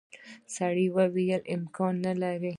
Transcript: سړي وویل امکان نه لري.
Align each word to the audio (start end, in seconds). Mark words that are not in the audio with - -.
سړي 0.55 0.87
وویل 0.97 1.41
امکان 1.55 1.93
نه 2.05 2.13
لري. 2.21 2.49